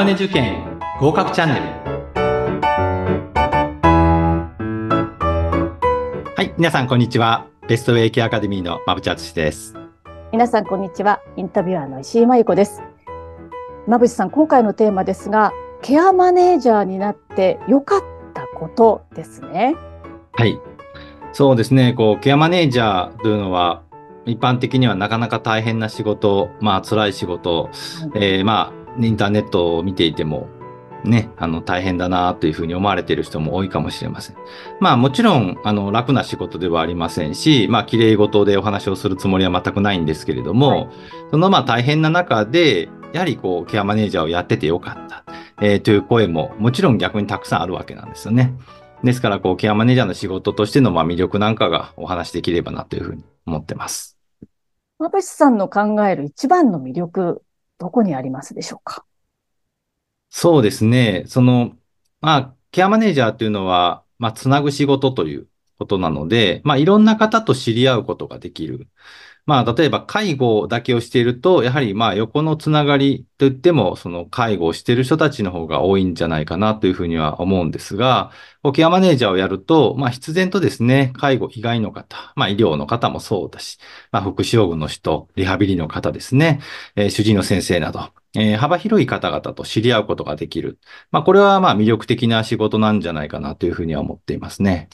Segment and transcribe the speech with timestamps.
[0.00, 1.60] マネ受験合格チャンネル。
[6.34, 7.46] はい皆さんこんにちは。
[7.68, 9.74] ベストウェイケアアカデミーの馬淵敦です。
[10.32, 11.20] 皆さんこんにちは。
[11.36, 12.80] インタビュアーの石井真由子です。
[13.86, 15.52] 馬淵さん今回のテーマですが
[15.82, 18.00] ケアマネージャーになって良かっ
[18.32, 19.76] たことですね。
[20.32, 20.58] はい。
[21.34, 21.92] そうですね。
[21.92, 23.82] こうケアマネージャーというのは
[24.24, 27.70] 一般的にはなかなか大変な仕事、まあ辛い仕事、はい、
[28.14, 30.48] えー、まあインターネットを見ていても
[31.04, 34.36] ね、あの大変だなというふうに思われている人も多いかもしれません。
[34.80, 40.88] まあもちろんあの楽な仕事ではありませんし、まあ綺麗事でお話をするつもりは全くないんですけれども、はい、
[41.30, 45.24] そのまあ大変な中で、やはりこうケアマネージャーをやっててよかった、
[45.60, 48.52] えー、という声ももちろん逆にたくさんあるわけなんですよね。
[49.02, 54.18] ですからこうケアマネージャーの仕事としてのまあ魅力なんかがお話できればなというふうに思ってます。
[54.98, 57.42] 馬淵さんの考える一番の魅力、
[57.80, 59.04] どこにありますでしょうか？
[60.28, 61.24] そうですね。
[61.26, 61.72] その、
[62.20, 68.86] まあ、ケアマネージャーというのは、まあ、つなぐ仕事ということなので、まあ、いろんな方と知り合うことができる。
[69.50, 78.30] まあ、例えば介護だけをしていると、やはりまあ横のつながりといっても、その介護をしている人たちの方が多いんじゃないかなというふうには思うんですが、
[78.72, 83.78] ケアマネージャーをやると、まあ必然とですね、介護以外の方、まあ医療の方もそうだし、
[84.12, 86.60] まあ福祉用具の人、リハビリの方ですね、
[86.94, 90.78] えー、主治医の先生など、えー、幅広い方々と知り合うことができる。
[91.10, 94.90] まあこれはまあ魅力的な仕事なんじゃないかなというふうには思っていますね。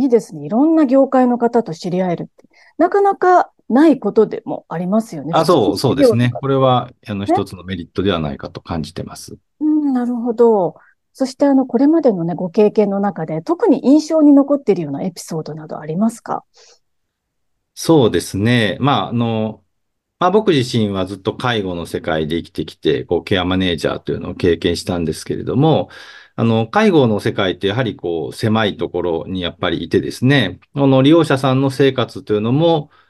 [0.00, 0.44] いいですね。
[0.44, 2.48] いろんな業界の方と知り合えるって。
[2.76, 5.32] なかなかないことでもありますよね。
[5.34, 6.30] あ、そう、そうですね。
[6.30, 9.36] これは、あの、一つのメリットではないかと感じてます。
[9.60, 10.76] うん、なるほど。
[11.12, 16.44] そして、あの、これまでのね、ご経験の中で、特に印象に残っているようなエピソードなどありますか？
[17.74, 18.78] そうですね。
[18.80, 19.62] まあ、あの、
[20.20, 25.90] まあ、僕自身はずっと介護の世界で生きてきて、こう、ケアマネージャーというのを経験したんですけれども、
[26.34, 33.07] あの、介護の世界ってやはりこう、狭いところにやっぱりいてですね、あの、利用者さんの生活というのも、えー、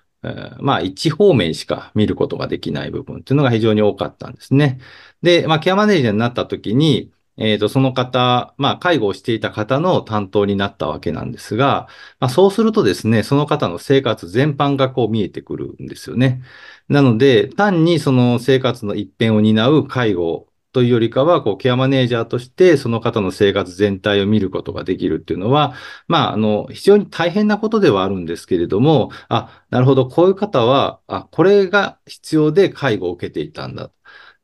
[0.60, 4.80] まあ、一方面しか見ることができない部分っていうのが非常に多かったんですね。
[5.22, 16.42] で、まあ、ケアマネージャーになった時に、えっ、ー、と、その方、まあ、介護をしていた方の担当になったわけなんですが、まあ、そうするとですね、その方の生活全般がこう見えてくるんですよね。
[16.88, 20.47] なので、単にその生活の一辺を担う介護
[20.78, 25.74] というよりかは、こう、ケアマネージャーとして、その方の生活全体を見ることができるっていうのは、
[26.06, 33.90] まあ、あの、非常に大変なことではあるんですけれども、あ、なるほど、こういう方は、あ、これが必要で介護を受けていたんだ。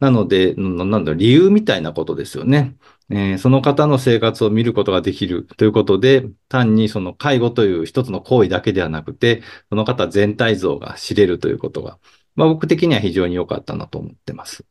[0.01, 2.77] なので、なんだ、理由みたいなことですよね。
[3.11, 12.01] えー、その方の生活を見ることができるということで、単にその介護という一つの行為だけではなくて、その方全体像が知れるということが、
[12.35, 14.65] まあ、僕的には非常に良かったなと思ってます。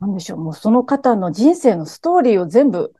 [0.00, 2.94] なんでしょう、もうその方の人生のストーリーを全部、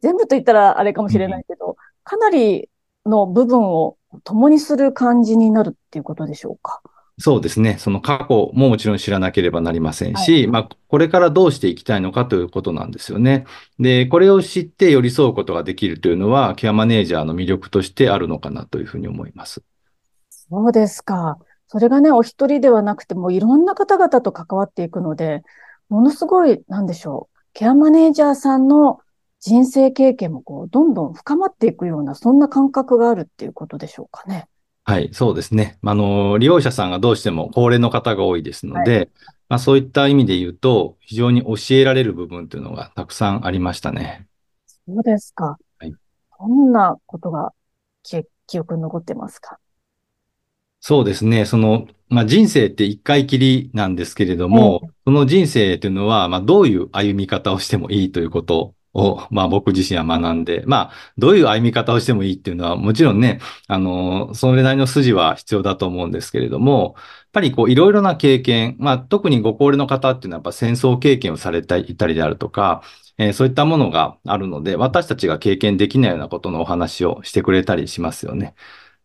[0.00, 2.68] 全部と言ったらあれかもしれないけど、うん、かなり
[3.04, 6.80] の部分を共にする感じになるっていうことでしょうか？
[7.18, 7.76] そうですね。
[7.78, 13.46] その過去ももちろん知らなければなりませんし、はい、まあ、これからどうしていきたいのかということなんですよね。
[13.78, 19.62] で、これを知って寄り添うことができるというのは、ケアマネージャーの魅力としてあるのかなというふうに思います。
[20.28, 21.38] そうですか。
[21.68, 25.44] それがね、お一人ではなくても、いろんな方々と関わっていくので、
[25.94, 28.98] ものすごい、なんでしょう、ケアマネージャーさんの
[29.38, 34.48] 人生経験もこう、どんどん深まっていくような、そんな感覚があるっていうことでしょうかね。
[34.84, 35.78] はい、そうですね。
[35.84, 39.10] あの、利用者さんがどうしても高齢の方が多いですので、はい、
[39.48, 44.26] まあ、そういった意味で言うと、非常に教えられる部分というのがたくさんありましたね。
[44.66, 45.56] そうですか。
[45.78, 45.94] はい。
[46.40, 47.52] どんなことが
[48.02, 49.58] 記憶に残ってますか？
[50.86, 51.46] そうですね。
[51.46, 72.82] その、まあ、人生って一回きりなんですけれども、うん、その人生というのは、まあ、どういう歩み方をしてもいいということを、まあ、僕自身は学んで、まあ、どういう歩み方をしてもいいっていうのは、もちろんね、あの、それなりの筋は必要だと思うんですけれども、やっぱりこう、いろいろな経験、まあ、特にご高齢の方っていうのは、やっぱ戦争経験をされていたりであるとか、
[73.16, 78.54] えー、そういったものがあるので、私たちが経験できないようなことのお話をしてくれたりしますよね。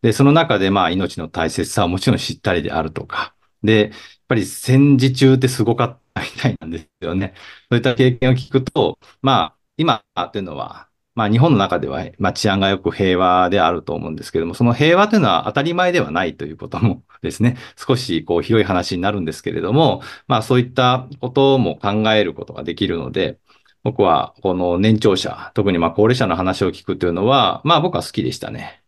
[0.02, 3.98] で、その中でまあ命の大切さをもちろん知ったりであるとか、で、やっ
[4.28, 7.34] ぱり戦時中ってすごかったみたいなんですよね。
[7.70, 10.02] そういった経験を聞くと、まあ今
[10.32, 23.38] というのは、まあ日本の中では、まあ、治安がよく平和であると思うんですけども、その平和というのは当たり前ではないということもですね、少しこう広い話になるんですけれども、まあそういったことも考えることができるので、
[23.82, 28.79] 僕はこの年長者、特にまあ高齢者の話を聞くというのは、まあ僕は好きでしたね。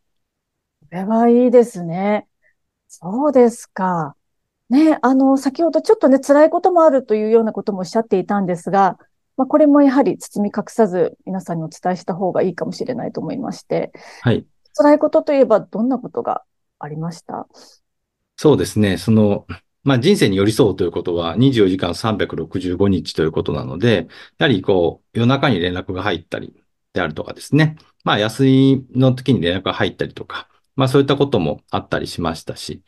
[0.93, 2.27] これはいいですね。
[2.87, 4.15] そうですか。
[4.69, 8.99] ね、あの、先ほどちょっとね、辛いこともあるというようなこともおっしゃっていたんですが、
[9.39, 13.91] まあ、これもやはり包み隠さず皆さんにお伝えした方がいいかもしれないと思いまして、
[14.21, 14.44] はい。
[14.77, 16.43] 辛いことといえばどんなことが
[16.79, 17.47] ありました？
[18.37, 18.99] そうですね。
[18.99, 19.47] その、
[19.85, 26.53] まあ、人生に寄り添うということは24時間365日ということなので、やはりこう、夜中に連絡が入ったり
[26.93, 27.77] であるとかですね。
[28.05, 32.83] まあ、休みの時に連絡が入ったりとか、まあそういったこともあったりしましたし。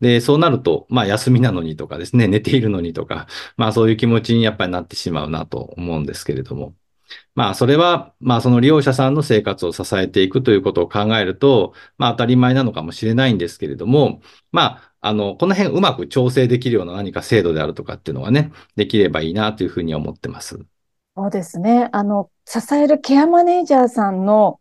[0.00, 3.26] で、そうなると、まあ休みなのにとかですね、 寝ているのにとか、
[3.56, 6.74] まあそういう気持ちにやっぱりなってしまうなと思うんですけれども。
[7.34, 14.20] まあそれは、まあその利用者さんの生活を支えていくということを考えると、まあ当たり前なのかもしれないんですけれども、
[14.52, 20.58] まああの、この辺うまく調整できるような何か制度であるとかっていうのはね、できればいいなというふうに思ってます。
[21.16, 21.88] そうですね。
[21.92, 24.60] あの、支えるケアマネージャーさんの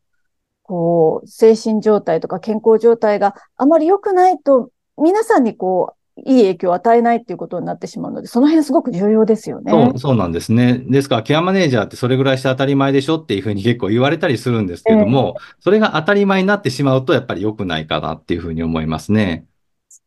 [0.67, 4.69] こう、精神状態とか健康状態があまり良くないと、
[5.01, 9.71] 皆さんにこう、いい影響を与えないっていうことになってしまうので、その辺すごく重要ですよね。
[9.71, 10.79] そう、そうなんですね。
[10.79, 19.45] ですから、ケアマネージャーってそれぐらいして当たり前でしょっていうふうに結構言われたりするんですけども、えー、それが当たり前になってしまうと、やっぱり良くないかなっていうふうに思いますね。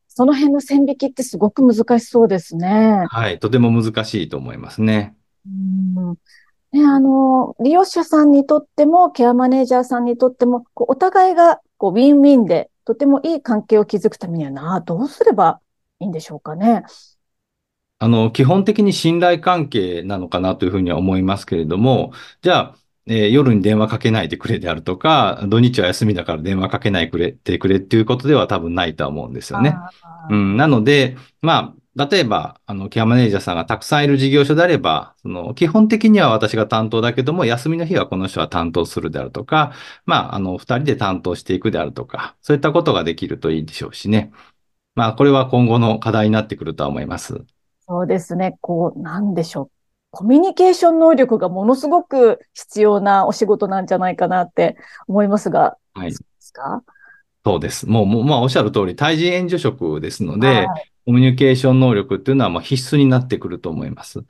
[0.09, 3.07] その辺の線引きってすごく難しそうですね。
[3.09, 5.15] はい、とても難しいと思いますね。
[5.47, 6.17] うん
[6.73, 15.61] ね、あの、利用者さんにとっても、ケアマネージャーさんにとっても、こうお互いがこうウィンウィンで、とてもいい関係を築くためにはな、どうすれば
[15.99, 16.85] いいんでしょうかね。
[17.99, 22.77] あの、基本的に信頼関係なのかなというふうには思いますけれども、じゃあ、
[23.07, 29.77] えー、夜に電話かけないでくれであるとか、土日は休みだから電話かけないくれてくれっていうことでは多分ないとは思うんですよね。
[30.31, 39.73] うん、なので、まあ、例えば、あの、ケアマネージャーさんがたくさんいる事業所であれば、その、基本的には私が担当だけども、休みの日はこの人は担当するであるとか、
[40.07, 44.31] まあ、あの、二人で担当していくであるとか、そういったことができるといいでしょうしね。
[44.95, 47.45] まあ、これは今後の課題になってくるとは思います。
[47.89, 48.57] そうですね。
[48.61, 49.71] こう、なんでしょう。
[50.13, 54.77] コミュニケーション能力がものすごく必要なお仕事なんじゃないかなって
[55.07, 56.13] 思いますが、はい。
[56.13, 56.83] そうですか？
[57.45, 57.89] そうです。
[57.89, 64.25] もう、もう、まあ、おっしゃる通り、対人援助職ですので、はい、コミュニケーション能力っていうのはまあ必須になってくると思います。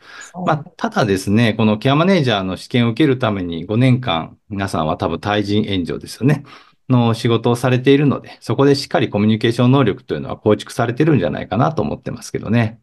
[0.46, 6.44] まあ、ただですね、このケアマネージャーの試験を受けるために5年間、皆さんは多分対人援助ですよね。
[6.88, 12.80] の仕事をされているので、そこでしっかりコミュニケーション能力というのは構築されてるんじゃないかなと思ってますけどね。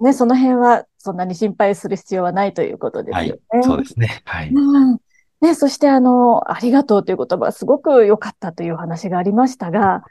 [0.00, 3.40] ね、その辺はそんなに心配する必要はないということですよね。
[3.50, 4.22] はい、そうですね。
[4.24, 4.50] はい。
[4.50, 4.98] うん
[5.40, 10.04] ね、そしてあの、ありがとうという言葉、すごく良かったという話がありましたが、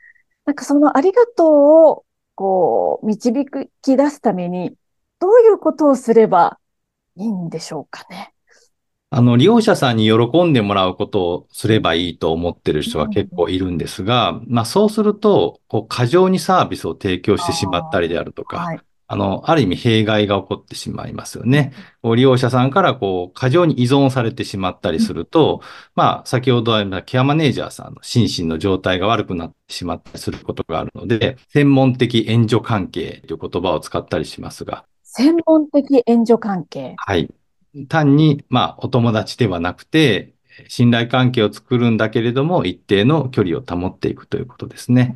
[0.45, 1.47] なんかそのありがとう
[1.87, 2.05] を
[2.39, 3.33] こう、導
[3.81, 4.74] き出すために、
[5.19, 6.57] どういうことをすれば
[7.18, 8.33] いいんでしょうかね？
[9.09, 18.80] あの、利用者さんに喜んでもらうことをすればいいと思ってる人が結構いるんですが、うん、まあそうすると、こう、過剰にサービスを提供してしまったりであるとか、はい、
[19.11, 21.73] あの、ある意味弊害が起こってしまいますよね。
[22.03, 25.61] 利用者さんからこう、過剰に依存されてしまったりすると、
[25.95, 34.85] まあ、先ほどあったケアマネージャーさんの心身の状態が悪くなってしまったりすることがあるので、専門的援助関係という言葉を使ったりしますが。
[35.01, 37.33] 専門的援助関係はい。
[37.88, 40.35] 単に、まあ、お友達ではなくて、
[40.67, 45.15] 信頼関係を作るんだけれども、一定の距離を保っていくということですね。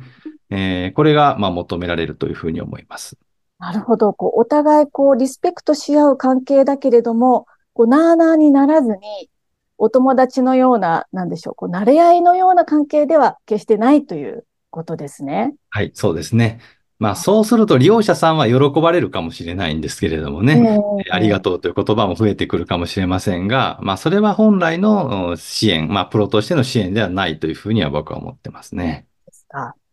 [0.50, 3.16] えー、これが、まあ、求められるというふうに思います。
[3.58, 4.12] なるほど。
[4.12, 9.30] こう、お互い、こう、リスペクトし合う関係だけれども、こう、なーなーにならずに、
[9.78, 15.54] お友達のような、なんでしょう、こう、慣れ合いのような関係では決してないということですね。
[15.70, 16.60] はい、そうですね。
[16.98, 29.06] まあ、そうすると利用者さんは喜ばれるかもしれないんですけれどもね、えー、ありがとうという言葉も増えてくるかもしれませんが、まあ、それは本来の支援、まあ、プロとしての支援ではないというふうには僕は思ってますね。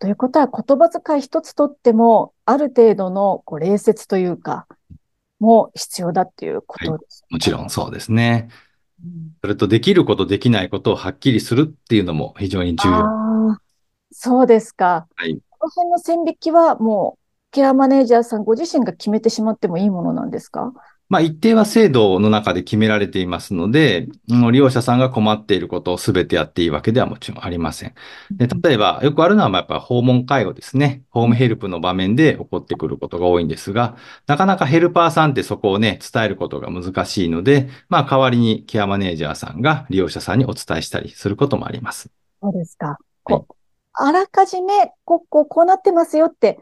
[0.01, 0.05] か。
[0.05, 4.67] ということは言葉遣い一つとっても、ある程度のこう礼節というか、
[5.39, 8.49] も必要だっていうことです、ねはい、もちろんそうですね。
[9.03, 13.57] うん、それとできること、できないことをはっきりするっていうのも非常に重要。
[14.11, 15.07] そうですか。
[15.15, 15.39] はい。
[15.49, 17.20] この辺の線引きはもう、
[17.51, 20.73] ケアマネージャーさんご自身が決めてしまってもいいものなんですか？
[21.09, 27.93] まあ、一定は制度の中で決められていますので、利用者さんが困っていることをすべてやっていいわけではもちろんありません。
[28.31, 31.03] で例えば、よくあるのは、やっぱ訪問介護ですね。
[31.09, 42.09] ホームヘルプの場面で起こってくることが多いんですが、なかなかヘルパーさんってそこをね、伝えることが難しいので、まあ、代わりにケアマネージャーさんが利用者さんにお伝えしたりすることもあります。
[42.41, 42.97] そうですか。
[43.23, 43.55] こう、
[43.95, 46.57] あらかじめ、こう、こう、こうなってますよって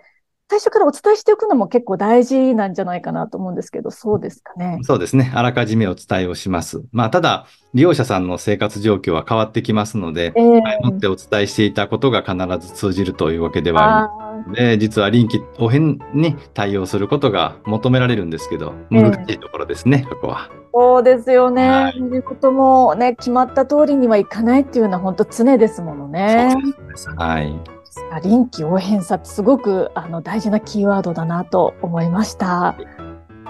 [0.50, 4.80] 最初からお伝えしておくのも結構大事なんじゃないかなと思うんですけど、そうですかね。
[4.82, 5.32] そうですね。
[5.36, 6.84] あらかじめお伝えをします。
[6.92, 12.36] まあ、ただ、利用者さんの生活状況は変わってきますので、え前もってお伝えしていたことが必
[12.68, 20.50] ず通じるというわけではありので、実は臨機応変に対応することが求められるんですけど、難しいところですね、ここは。
[20.74, 21.70] そうですよね。
[21.70, 26.52] はいいうこともね、決まった通りにはいかないっていうのは本当常ですものね。
[26.52, 27.10] そうです。
[27.16, 27.79] はい。
[28.24, 32.76] 臨機応変さってすごくあの大事なキーワードだなと思いました。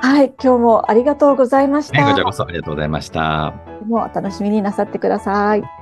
[0.01, 2.01] はい、今日もありがとうございました。
[2.01, 3.53] はいこちらこそありがとうございました。
[3.85, 5.78] もうお楽しみになさってください。